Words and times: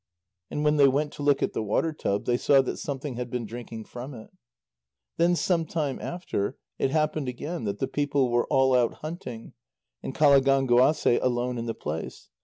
And 0.49 0.63
when 0.65 0.77
they 0.77 0.87
went 0.87 1.13
to 1.13 1.21
look 1.21 1.43
at 1.43 1.53
the 1.53 1.61
water 1.61 1.93
tub, 1.93 2.25
they 2.25 2.35
saw 2.35 2.63
that 2.63 2.77
something 2.79 3.17
had 3.17 3.29
been 3.29 3.45
drinking 3.45 3.85
from 3.85 4.15
it. 4.15 4.31
Then 5.17 5.35
some 5.35 5.63
time 5.63 5.99
after, 5.99 6.57
it 6.79 6.89
happened 6.89 7.27
again 7.27 7.65
that 7.65 7.77
the 7.77 7.87
people 7.87 8.31
were 8.31 8.47
all 8.47 8.73
out 8.73 8.93
hunting, 9.05 9.53
and 10.01 10.15
Qalagánguasê 10.15 11.19
alone 11.21 11.59
in 11.59 11.67
the 11.67 11.75
place. 11.75 12.29